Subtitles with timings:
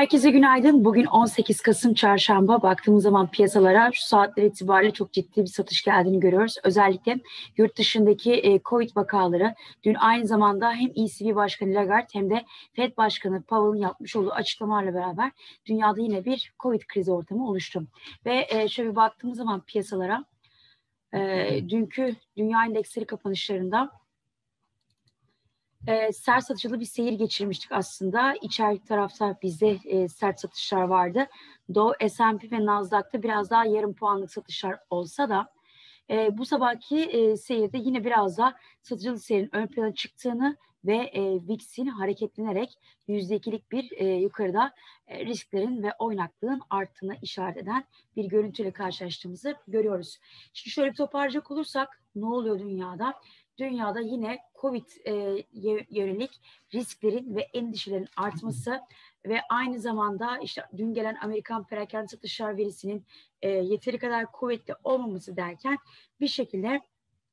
[0.00, 0.84] Herkese günaydın.
[0.84, 2.62] Bugün 18 Kasım Çarşamba.
[2.62, 6.56] Baktığımız zaman piyasalara şu saatler itibariyle çok ciddi bir satış geldiğini görüyoruz.
[6.64, 7.20] Özellikle
[7.56, 12.96] yurt dışındaki e, Covid vakaları dün aynı zamanda hem ECB Başkanı Lagarde hem de Fed
[12.96, 15.32] Başkanı Powell'ın yapmış olduğu açıklamalarla beraber
[15.66, 17.82] dünyada yine bir Covid krizi ortamı oluştu.
[18.26, 20.24] Ve e, şöyle bir baktığımız zaman piyasalara
[21.14, 21.18] e,
[21.68, 23.99] dünkü dünya endeksleri kapanışlarında
[25.86, 28.34] e, sert satıcılı bir seyir geçirmiştik aslında.
[28.42, 31.26] İçerik tarafta bizde e, sert satışlar vardı.
[31.74, 35.52] Dow, S&P ve Nasdaq'ta biraz daha yarım puanlık satışlar olsa da
[36.10, 41.22] e, bu sabahki e, seyirde yine biraz daha satıcılı seyirin ön plana çıktığını ve e,
[41.48, 44.72] VIX'in hareketlenerek %2'lik bir e, yukarıda
[45.06, 47.84] e, risklerin ve oynaklığın arttığını işaret eden
[48.16, 50.18] bir görüntüyle karşılaştığımızı görüyoruz.
[50.52, 53.14] Şimdi şöyle bir toparlayacak olursak ne oluyor dünyada?
[53.60, 55.44] Dünyada yine COVID e,
[55.90, 56.40] yönelik
[56.74, 58.80] risklerin ve endişelerin artması
[59.26, 63.06] ve aynı zamanda işte dün gelen Amerikan perakende satışlar verisinin
[63.42, 65.78] e, yeteri kadar kuvvetli olmaması derken
[66.20, 66.80] bir şekilde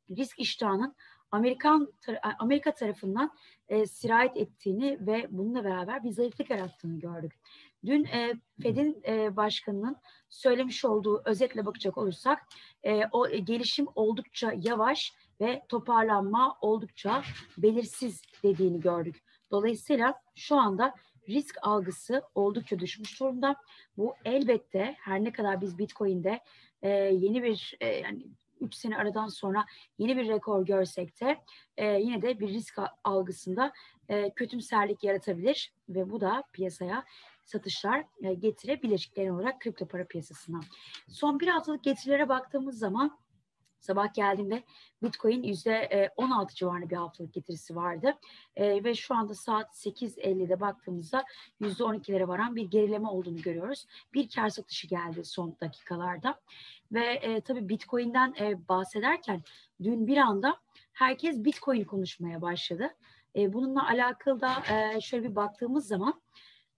[0.10, 0.96] risk iştahının
[1.32, 1.94] Amerikan
[2.40, 3.32] Amerika tarafından
[3.70, 7.34] e, sirayet ettiğini ve bununla beraber bir zayıflık yarattığını gördük.
[7.86, 9.96] Dün e, Fed'in e, başkanının
[10.30, 12.40] söylemiş olduğu özetle bakacak olursak
[12.84, 17.24] e, o e, gelişim oldukça yavaş ve toparlanma oldukça
[17.58, 19.24] belirsiz dediğini gördük.
[19.52, 20.94] Dolayısıyla şu anda
[21.30, 23.56] risk algısı oldukça düşmüş durumda.
[23.98, 26.40] Bu elbette her ne kadar biz Bitcoin'de
[26.82, 28.28] e, yeni bir e, yani
[28.62, 29.66] 3 sene aradan sonra
[29.98, 31.38] yeni bir rekor görsek de
[31.78, 33.74] e, yine de bir risk algısında
[34.10, 37.04] e, kötümserlik yaratabilir ve bu da piyasaya
[37.44, 40.60] satışlar e, getirebilir genel olarak kripto para piyasasına.
[41.08, 43.18] Son bir haftalık getirilere baktığımız zaman
[43.80, 44.64] Sabah geldiğimde
[45.04, 48.14] Bitcoin yüzde 16 civarında bir haftalık getirisi vardı.
[48.56, 51.26] E, ve şu anda saat 8.50'de baktığımızda
[51.60, 53.86] yüzde 12'lere varan bir gerileme olduğunu görüyoruz.
[54.14, 56.40] Bir kar satışı geldi son dakikalarda.
[56.92, 59.42] Ve e, tabii Bitcoin'den e, bahsederken
[59.84, 60.58] dün bir anda
[60.94, 62.94] herkes Bitcoin konuşmaya başladı.
[63.36, 66.22] E, bununla alakalı da e, şöyle bir baktığımız zaman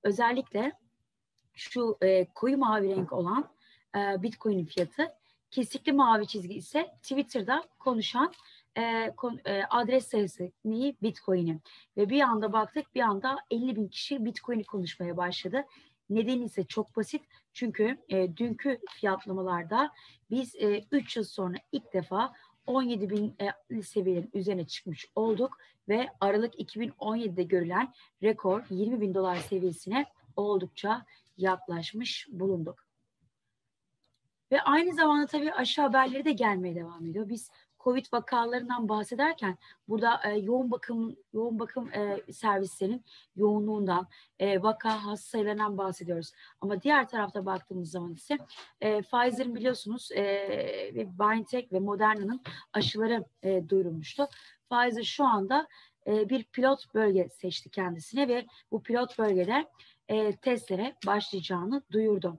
[0.04, 0.72] özellikle
[1.54, 3.50] şu e, koyu mavi renk olan
[3.96, 5.19] e, Bitcoin'in fiyatı
[5.52, 8.34] Kesikli mavi çizgi ise Twitter'da konuşan
[8.78, 10.96] e, kon, e, adres sayısı neyi?
[11.02, 11.60] Bitcoin'i.
[11.98, 15.66] Ve bir anda baktık bir anda 50 bin kişi Bitcoin'i konuşmaya başladı.
[16.10, 17.22] Nedeni ise çok basit.
[17.54, 19.92] Çünkü e, dünkü fiyatlamalarda
[20.32, 20.56] biz
[20.92, 22.34] 3 e, yıl sonra ilk defa
[22.68, 23.36] 17 bin
[23.70, 25.58] e, seviyelerin üzerine çıkmış olduk
[25.90, 27.94] ve Aralık 2017'de görülen
[28.24, 30.06] rekor 20 bin dolar seviyesine
[30.36, 31.06] oldukça
[31.38, 32.89] yaklaşmış bulunduk.
[34.52, 37.30] Ve aynı zamanda tabii aşı haberleri de gelmeye devam ediyor.
[37.30, 43.06] Biz Covid vakalarından bahsederken burada e, yoğun bakım yoğun bakım e, servislerinin
[43.36, 44.08] yoğunluğundan,
[44.40, 46.32] e, vaka hasta sayılarından bahsediyoruz.
[46.62, 48.38] Ama diğer tarafta baktığımız zaman ise
[48.82, 52.42] e, Pfizer'in biliyorsunuz e, BioNTech ve Moderna'nın
[52.74, 54.28] aşıları e, duyurulmuştu.
[54.70, 55.68] Pfizer şu anda
[56.08, 59.66] e, bir pilot bölge seçti kendisine ve bu pilot bölgede
[60.08, 62.38] e, testlere başlayacağını duyurdu.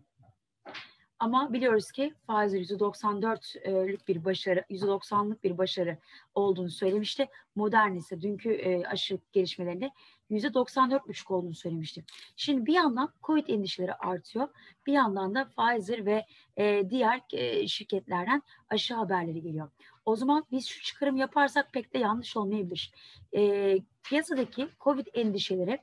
[1.21, 5.99] Ama biliyoruz ki Pfizer %94'lük bir başarı, %90'lık bir başarı
[6.35, 7.29] olduğunu söylemişti.
[7.55, 9.91] Modern ise dünkü e, aşı gelişmelerinde
[10.31, 12.05] %94,5 olduğunu söylemişti.
[12.37, 14.49] Şimdi bir yandan COVID endişeleri artıyor.
[14.87, 16.27] Bir yandan da Pfizer ve
[16.57, 19.71] e, diğer e, şirketlerden aşı haberleri geliyor.
[20.05, 22.93] O zaman biz şu çıkarım yaparsak pek de yanlış olmayabilir.
[24.03, 25.79] Piyasadaki COVID endişeleri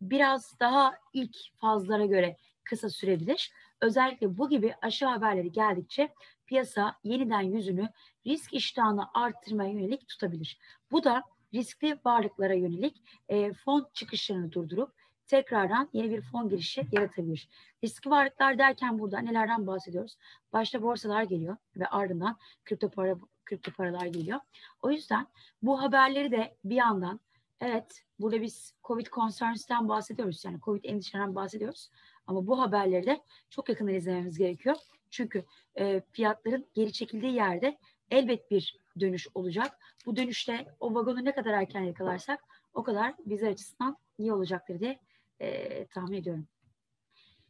[0.00, 3.52] biraz daha ilk fazlara göre kısa sürebilir.
[3.82, 6.14] Özellikle bu gibi aşı haberleri geldikçe
[6.46, 7.88] piyasa yeniden yüzünü
[8.26, 10.58] risk iştahını arttırmaya yönelik tutabilir.
[10.90, 11.22] Bu da
[11.54, 14.92] riskli varlıklara yönelik e, fon çıkışlarını durdurup
[15.26, 17.48] tekrardan yeni bir fon girişi yaratabilir.
[17.84, 20.16] Riskli varlıklar derken burada nelerden bahsediyoruz?
[20.52, 24.40] Başta borsalar geliyor ve ardından kripto para kripto paralar geliyor.
[24.82, 25.26] O yüzden
[25.62, 27.20] bu haberleri de bir yandan
[27.62, 30.44] evet burada biz Covid concerns'ten bahsediyoruz.
[30.44, 31.90] Yani Covid endişelerinden bahsediyoruz.
[32.26, 33.20] Ama bu haberleri de
[33.50, 34.76] çok yakından izlememiz gerekiyor.
[35.10, 35.44] Çünkü
[35.78, 37.78] e, fiyatların geri çekildiği yerde
[38.10, 39.78] elbet bir dönüş olacak.
[40.06, 42.40] Bu dönüşte o vagonu ne kadar erken yakalarsak
[42.74, 45.00] o kadar bizler açısından iyi olacaktır diye
[45.40, 46.46] e, tahmin ediyorum.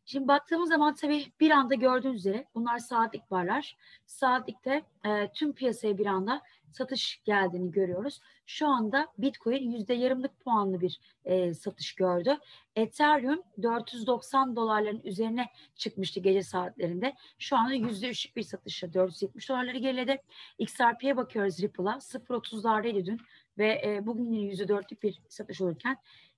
[0.05, 3.77] Şimdi baktığımız zaman tabii bir anda gördüğünüz üzere bunlar saatlik varlar.
[4.07, 8.21] Saatlikte e, tüm piyasaya bir anda satış geldiğini görüyoruz.
[8.47, 12.39] Şu anda Bitcoin yüzde yarımlık puanlı bir e, satış gördü.
[12.77, 15.47] Ethereum 490 dolarların üzerine
[15.77, 17.15] çıkmıştı gece saatlerinde.
[17.39, 20.23] Şu anda yüzde üçlük bir satışla 470 dolarları geriledi.
[20.59, 23.21] XRP'ye bakıyoruz Ripple'a 0.30'lardaydı dün
[23.59, 25.97] ve e, bugün yine yüzde dörtlük bir satış olurken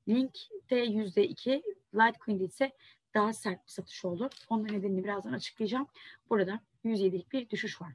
[0.09, 1.63] Link'te yüzde iki,
[1.95, 2.73] Litecoin'de ise
[3.15, 4.31] daha sert bir satış oldu.
[4.49, 5.87] Onun nedenini birazdan açıklayacağım.
[6.31, 7.93] Burada 107'lik bir düşüş var.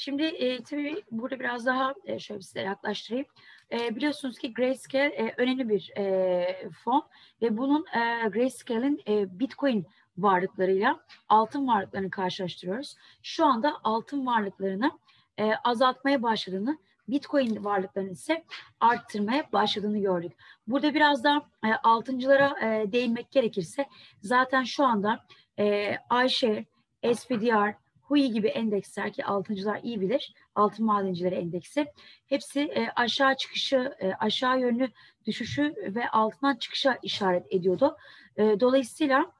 [0.00, 3.26] Şimdi e, tabii burada biraz daha e, şöyle size yaklaştırayım.
[3.72, 7.02] E, biliyorsunuz ki Grayscale e, önemli bir e, fon
[7.42, 9.86] ve bunun e, Grayscale'in e, Bitcoin
[10.18, 12.96] varlıklarıyla altın varlıklarını karşılaştırıyoruz.
[13.22, 14.90] Şu anda altın varlıklarını
[15.38, 16.78] e, azaltmaya başladığını,
[17.10, 18.44] Bitcoin varlıklarını ise
[18.80, 20.32] arttırmaya başladığını gördük.
[20.66, 23.86] Burada biraz da e, altıncılara e, değinmek gerekirse
[24.20, 25.24] zaten şu anda
[25.58, 25.96] e,
[26.26, 26.64] iShare,
[27.14, 31.86] SPDR, HUI gibi endeksler ki altıncılar iyi bilir, altın madencileri endeksi
[32.26, 34.88] hepsi e, aşağı çıkışı, e, aşağı yönlü
[35.26, 37.96] düşüşü ve altından çıkışa işaret ediyordu.
[38.36, 39.32] E, dolayısıyla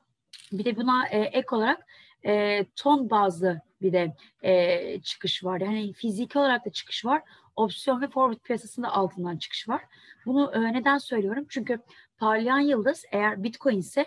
[0.52, 1.86] bir de buna e, ek olarak
[2.26, 5.60] e, ton bazlı bir de e, çıkış var.
[5.60, 7.22] Yani fiziki olarak da çıkış var.
[7.56, 9.82] Opsiyon ve forward piyasasında altından çıkış var.
[10.26, 11.46] Bunu e, neden söylüyorum?
[11.48, 11.78] Çünkü
[12.18, 14.06] parlayan yıldız eğer Bitcoin ise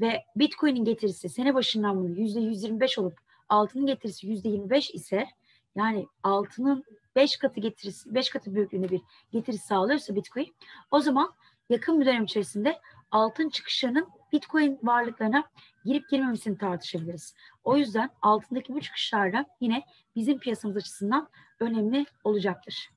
[0.00, 3.18] ve Bitcoin'in getirisi sene başından bunu %125 olup
[3.48, 5.26] altının getirisi %25 ise
[5.76, 6.84] yani altının
[7.16, 9.00] 5 katı getirisi 5 katı büyüklüğünde bir
[9.32, 10.54] getirisi sağlıyorsa Bitcoin
[10.90, 11.34] o zaman
[11.68, 12.80] yakın bir dönem içerisinde
[13.10, 15.44] altın çıkışının Bitcoin varlıklarına
[15.84, 17.34] girip girmemesini tartışabiliriz.
[17.64, 19.82] O yüzden altındaki bu çıkışlarda yine
[20.16, 21.28] bizim piyasamız açısından
[21.60, 22.90] önemli olacaktır.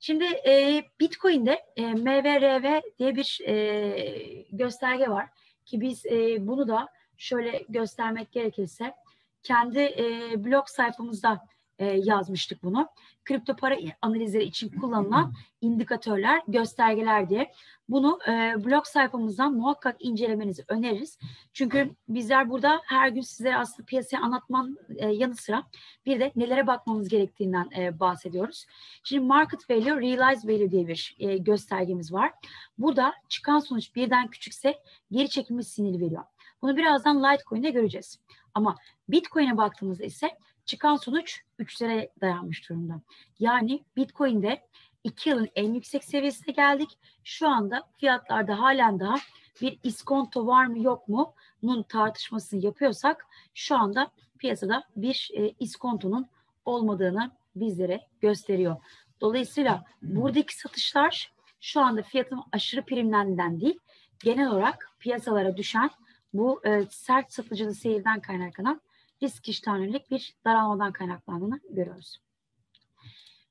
[0.00, 5.28] Şimdi e, Bitcoin'de e, MVRV diye bir e, gösterge var
[5.64, 8.94] ki biz e, bunu da şöyle göstermek gerekirse
[9.42, 11.46] kendi e, blog sayfamızda
[11.78, 12.88] e, yazmıştık bunu.
[13.24, 17.52] Kripto para analizleri için kullanılan indikatörler, göstergeler diye.
[17.88, 21.18] Bunu e, blog sayfamızdan muhakkak incelemenizi öneririz.
[21.52, 25.64] Çünkü bizler burada her gün sizlere aslında piyasayı anlatman e, yanı sıra
[26.06, 28.66] bir de nelere bakmamız gerektiğinden e, bahsediyoruz.
[29.04, 32.32] Şimdi market value, realized value diye bir e, göstergemiz var.
[32.78, 34.78] Burada çıkan sonuç birden küçükse
[35.10, 36.24] geri çekilme sinyali veriyor.
[36.62, 38.18] Bunu birazdan Litecoin'de göreceğiz.
[38.54, 38.76] Ama
[39.08, 40.30] Bitcoin'e baktığımızda ise
[40.64, 43.00] çıkan sonuç 3'lere dayanmış durumda.
[43.38, 44.62] Yani Bitcoin'de
[45.04, 46.98] 2 yılın en yüksek seviyesine geldik.
[47.24, 49.16] Şu anda fiyatlarda halen daha
[49.60, 56.26] bir iskonto var mı yok mu bunun tartışmasını yapıyorsak şu anda piyasada bir e, iskontonun
[56.64, 58.76] olmadığını bizlere gösteriyor.
[59.20, 63.78] Dolayısıyla buradaki satışlar şu anda fiyatın aşırı primlerinden değil,
[64.24, 65.90] genel olarak piyasalara düşen
[66.34, 68.80] bu e, sert satıcılı seyirden kaynaklanan
[69.22, 72.16] risk iştahlık bir daralmadan kaynaklandığını görüyoruz.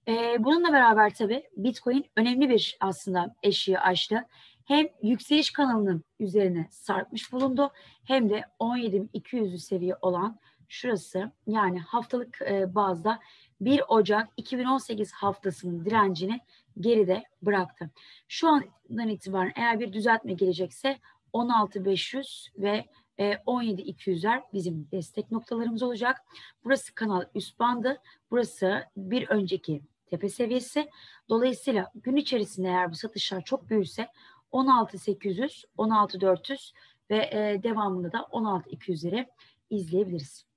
[0.07, 4.25] E, bununla beraber tabii Bitcoin önemli bir aslında eşiği aştı.
[4.65, 7.71] Hem yükseliş kanalının üzerine sarkmış bulundu
[8.07, 13.19] hem de 17.200'lü seviye olan şurası yani haftalık e, bazda
[13.61, 16.39] 1 Ocak 2018 haftasının direncini
[16.79, 17.89] geride bıraktı.
[18.27, 20.99] Şu andan itibaren eğer bir düzeltme gelecekse
[21.33, 22.85] 16.500 ve
[23.19, 26.21] 17.200'ler e, bizim destek noktalarımız olacak.
[26.63, 28.01] Burası kanal üst bandı.
[28.31, 30.89] Burası bir önceki tepe seviyesi.
[31.29, 34.07] Dolayısıyla gün içerisinde eğer bu satışlar çok büyürse
[34.51, 36.73] 16.800, 16.400
[37.09, 39.27] ve e, devamında da 16.200'leri
[39.69, 40.52] izleyebiliriz.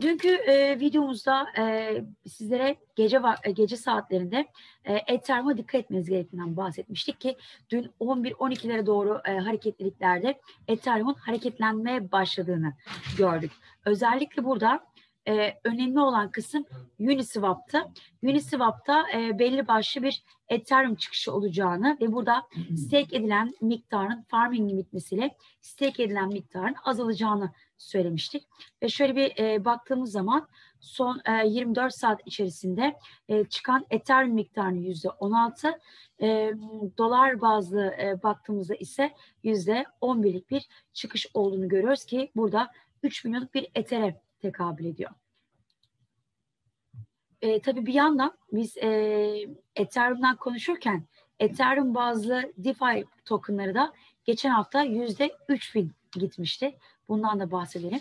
[0.00, 1.94] Dünkü e, videomuzda e,
[2.28, 4.48] sizlere gece e, gece saatlerinde
[4.84, 7.36] e, Ethereum'a dikkat etmeniz gerektiğinden bahsetmiştik ki
[7.70, 12.72] dün 11-12'lere doğru e, hareketliliklerde Ethereum'un hareketlenmeye başladığını
[13.18, 13.52] gördük.
[13.84, 14.80] Özellikle burada
[15.28, 16.64] e, önemli olan kısım
[16.98, 17.88] Uniswap'ta.
[18.22, 22.42] Uniswap'ta e, belli başlı bir Ethereum çıkışı olacağını ve burada
[22.76, 28.46] stake edilen miktarın farming bitmesiyle stake edilen miktarın azalacağını söylemiştik.
[28.82, 30.48] Ve şöyle bir e, baktığımız zaman
[30.80, 32.98] son e, 24 saat içerisinde
[33.28, 35.78] e, çıkan Ethereum miktarını yüzde 16,
[36.22, 36.52] e,
[36.98, 42.72] dolar bazlı e, baktığımızda ise yüzde 11'lik bir çıkış olduğunu görüyoruz ki burada
[43.02, 45.10] 3 milyonluk bir Ethereum tekabül ediyor.
[47.42, 48.88] E, tabii bir yandan biz e,
[49.76, 51.04] Ethereum'dan konuşurken
[51.38, 53.92] Ethereum bazlı DeFi tokenları da
[54.24, 56.78] geçen hafta yüzde 3000 gitmişti.
[57.08, 58.00] Bundan da bahsedelim.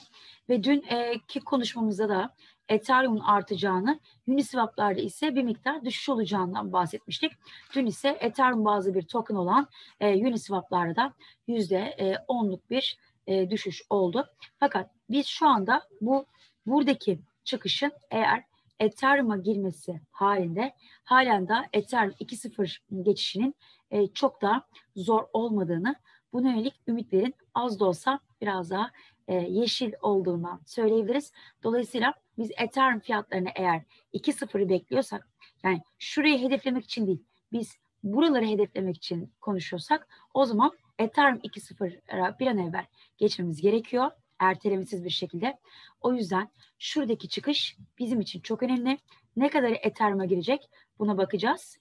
[0.49, 2.35] Ve dünkü konuşmamızda da
[2.69, 7.31] Ethereum'un artacağını, Uniswap'larda ise bir miktar düşüş olacağından bahsetmiştik.
[7.75, 9.67] Dün ise Ethereum bazı bir token olan
[9.99, 11.13] e, Uniswap'larda da
[11.47, 14.25] %10'luk e, bir e, düşüş oldu.
[14.59, 16.25] Fakat biz şu anda bu
[16.65, 18.43] buradaki çıkışın eğer
[18.79, 20.73] Ethereum'a girmesi halinde
[21.03, 23.55] halen daha Ethereum 2.0 geçişinin
[23.91, 25.95] e, çok da zor olmadığını,
[26.33, 28.91] buna yönelik ümitlerin az da olsa biraz daha
[29.27, 31.33] e, yeşil olduğundan söyleyebiliriz.
[31.63, 33.81] Dolayısıyla biz Ethereum fiyatlarını eğer
[34.13, 35.27] 2.0'ı bekliyorsak
[35.63, 42.47] yani şurayı hedeflemek için değil biz buraları hedeflemek için konuşuyorsak o zaman Ethereum 2.0'a bir
[42.47, 42.85] an evvel
[43.17, 44.11] geçmemiz gerekiyor.
[44.39, 45.59] Ertelemesiz bir şekilde.
[46.01, 48.97] O yüzden şuradaki çıkış bizim için çok önemli.
[49.35, 50.69] Ne kadar Ethereum'a girecek
[50.99, 51.77] buna bakacağız.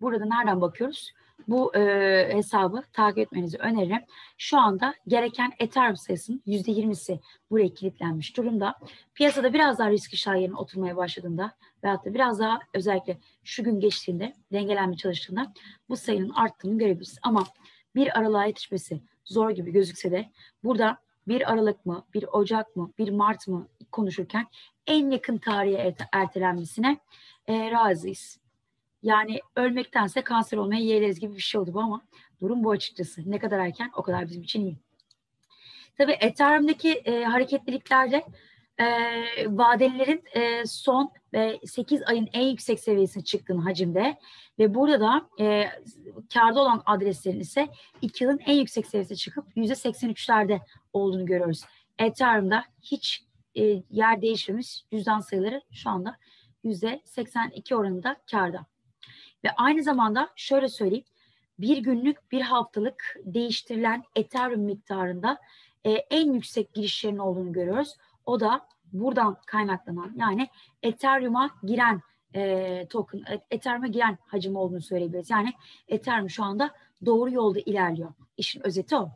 [0.00, 1.12] Burada nereden bakıyoruz?
[1.48, 1.80] Bu e,
[2.34, 4.02] hesabı takip etmenizi öneririm.
[4.38, 8.74] Şu anda gereken Ethereum sayısının %20'si buraya kilitlenmiş durumda.
[9.14, 11.52] Piyasada biraz daha risk işaretlerinin oturmaya başladığında
[11.84, 15.52] veyahut da biraz daha özellikle şu gün geçtiğinde dengelenme çalıştığında
[15.88, 17.18] bu sayının arttığını görebiliriz.
[17.22, 17.44] Ama
[17.94, 20.30] bir aralığa yetişmesi zor gibi gözükse de
[20.64, 20.98] burada
[21.30, 24.46] bir Aralık mı, bir Ocak mı, bir Mart mı konuşurken
[24.86, 26.98] en yakın tarihe ertelenmesine
[27.46, 28.38] e, razıyız.
[29.02, 32.02] Yani ölmektense kanser olmaya yeğleriz gibi bir şey oldu bu ama
[32.40, 33.30] durum bu açıkçası.
[33.30, 34.76] Ne kadar erken o kadar bizim için iyi.
[35.98, 38.24] Tabii Ethereum'daki e, hareketliliklerde
[38.80, 38.86] e,
[39.46, 44.18] vadelilerin e, son e, 8 ayın en yüksek seviyesine çıktığını hacimde
[44.58, 45.68] ve burada da e,
[46.34, 47.68] karda olan adreslerin ise
[48.02, 50.60] 2 yılın en yüksek seviyesine çıkıp %83'lerde
[50.92, 51.62] olduğunu görüyoruz.
[51.98, 56.16] Ethereum'da hiç e, yer değişmemiş cüzdan sayıları şu anda
[56.64, 58.66] %82 oranında karda.
[59.44, 61.04] Ve aynı zamanda şöyle söyleyeyim,
[61.58, 65.38] bir günlük, bir haftalık değiştirilen Ethereum miktarında
[65.84, 67.96] e, en yüksek girişlerin olduğunu görüyoruz.
[68.30, 70.48] O da buradan kaynaklanan yani
[70.82, 72.02] Ethereum'a giren
[72.34, 75.30] e, token, e, Ethereum'a giren hacim olduğunu söyleyebiliriz.
[75.30, 75.52] Yani
[75.88, 76.74] Ethereum şu anda
[77.06, 78.12] doğru yolda ilerliyor.
[78.36, 79.10] İşin özeti o.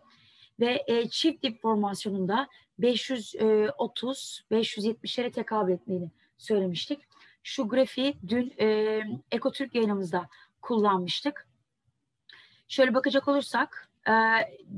[0.61, 2.49] Ve e, çift dip formasyonunda
[2.81, 7.01] 530-570'lere tekabül ettiğini söylemiştik.
[7.43, 10.29] Şu grafiği dün e, Ekotürk yayınımızda
[10.63, 11.49] kullanmıştık.
[12.69, 14.13] Şöyle bakacak olursak e,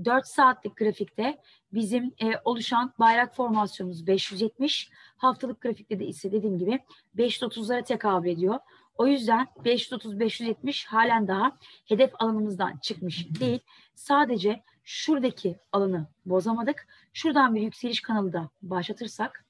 [0.05, 1.39] 4 saatlik grafikte
[1.77, 4.91] bizim e, oluşan bayrak formasyonumuz 570.
[5.17, 6.81] Haftalık grafikte de ise dediğim gibi
[7.17, 8.59] 530'lara tekabül ediyor.
[8.99, 13.61] O yüzden 530-570 halen daha hedef alanımızdan çıkmış değil.
[13.95, 16.87] Sadece şuradaki alanı bozamadık.
[17.13, 19.45] Şuradan bir yükseliş kanalı da başlatırsak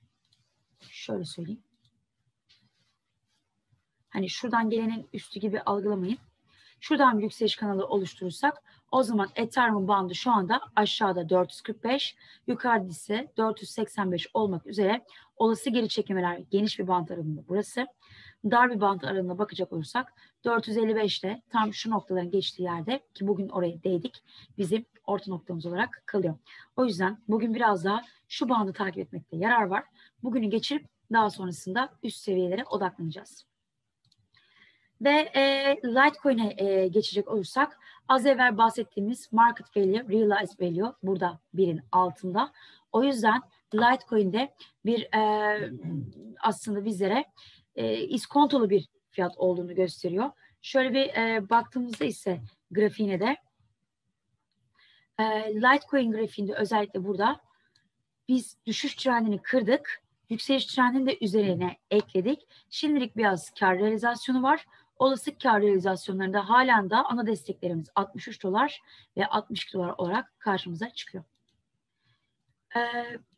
[0.91, 1.63] şöyle söyleyeyim.
[4.09, 6.19] Hani şuradan gelenin üstü gibi algılamayın.
[6.81, 12.17] Şuradan bir yükseliş kanalı oluşturursak o zaman Ethereum bandı şu anda aşağıda 445,
[12.47, 15.05] yukarıda ise 485 olmak üzere
[15.37, 17.87] olası geri çekimler geniş bir band aralığında burası.
[18.45, 20.13] Dar bir band aralığına bakacak olursak
[20.45, 24.23] 455'te tam şu noktaların geçtiği yerde ki bugün oraya değdik
[24.59, 26.39] bizim orta noktamız olarak kalıyor.
[26.77, 29.85] O yüzden bugün biraz daha şu bandı takip etmekte yarar var.
[30.23, 33.47] Bugünü geçirip daha sonrasında üst seviyelere odaklanacağız.
[35.01, 41.81] Ve e, Litecoin'e e, geçecek olursak az evvel bahsettiğimiz market value, realized value burada birin
[41.93, 42.53] altında.
[42.93, 43.43] O yüzden
[43.75, 45.73] Litecoin'de bir e,
[46.41, 47.25] aslında bizlere
[47.77, 50.31] e, iskontolu bir fiyat olduğunu gösteriyor.
[50.63, 53.37] Şöyle bir e, baktığımızda ise grafiğine de
[55.19, 55.25] e,
[55.55, 57.41] Litecoin grafiğinde özellikle burada
[58.29, 60.03] biz düşüş trendini kırdık.
[60.31, 62.49] Yükseliş trendini de üzerine ekledik.
[62.71, 64.67] Şimdilik biraz kar realizasyonu var.
[64.99, 68.83] Olası kar realizasyonlarında halen daha ana desteklerimiz 63 dolar
[69.17, 71.25] ve 62 dolar olarak karşımıza çıkıyor.
[72.77, 72.81] Ee,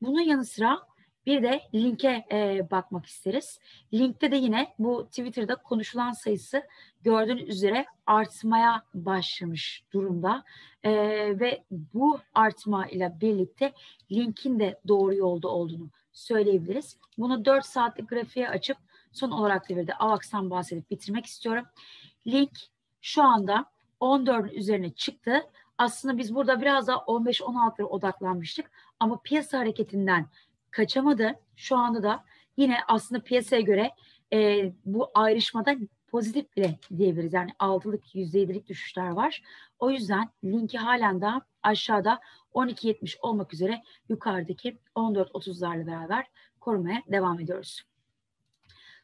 [0.03, 0.89] bunun yanı sıra
[1.27, 3.59] bir de linke e, bakmak isteriz.
[3.95, 6.63] Linkte de yine bu Twitter'da konuşulan sayısı
[7.03, 10.45] gördüğünüz üzere artmaya başlamış durumda.
[10.83, 10.93] E,
[11.41, 13.73] ve bu artma ile birlikte
[14.13, 16.97] linkin de doğru yolda olduğunu söyleyebiliriz.
[17.19, 18.77] Bunu 4 saatlik grafiğe açıp
[19.13, 21.65] Son olarak da bir de AVAX'tan bahsedip bitirmek istiyorum.
[22.27, 22.51] Link
[23.01, 23.65] şu anda
[24.01, 25.43] 14'ün üzerine çıktı.
[25.79, 28.71] Aslında biz burada biraz daha 15-16'lara odaklanmıştık.
[29.01, 30.27] Ama piyasa hareketinden
[30.71, 31.35] kaçamadı.
[31.57, 32.25] Şu anda da
[32.57, 33.91] yine aslında piyasaya göre
[34.33, 35.75] e, bu ayrışmada
[36.09, 37.33] pozitif bile diyebiliriz.
[37.33, 39.43] Yani altılık, %7'lik düşüşler var.
[39.79, 42.21] O yüzden linki halen daha aşağıda
[42.55, 46.27] 12.70 olmak üzere yukarıdaki 14.30'larla beraber
[46.61, 47.83] korumaya devam ediyoruz.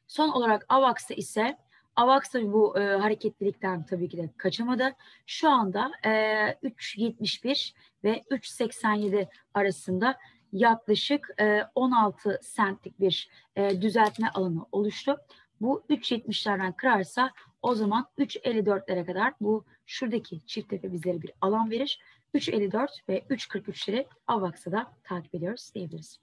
[0.07, 1.59] Son olarak AVAX'ta ise
[1.97, 4.93] AVAX da bu e, hareketlilikten tabii ki de kaçamadı.
[5.27, 10.19] Şu anda e, 3.71 ve 3.87 arasında
[10.53, 15.17] yaklaşık e, 16 sentlik bir e, düzeltme alanı oluştu.
[15.61, 17.31] Bu 3.70'lerden kırarsa
[17.63, 22.01] o zaman 3.54'lere kadar bu şuradaki çift tepe bizlere bir alan verir.
[22.35, 26.19] 3.54 ve 3.43'leri AVAX'ı da takip ediyoruz diyebiliriz.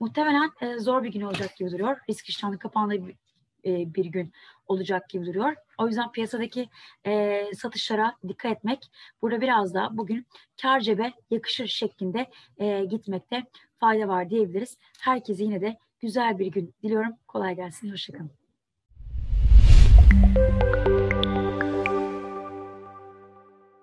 [0.00, 1.98] Muhtemelen e, zor bir gün olacak gibi duruyor.
[2.08, 3.16] Risk iştahının kapandığı bir,
[3.64, 4.32] e, bir gün
[4.66, 5.54] olacak gibi duruyor.
[5.78, 6.68] O yüzden piyasadaki
[7.06, 8.90] e, satışlara dikkat etmek,
[9.22, 10.26] burada biraz da bugün
[10.62, 13.44] kar cebe yakışır şeklinde e, gitmekte
[13.78, 14.78] fayda var diyebiliriz.
[15.00, 17.12] Herkese yine de güzel bir gün diliyorum.
[17.28, 18.39] Kolay gelsin, hoşçakalın.